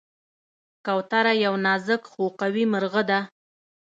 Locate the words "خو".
2.11-2.23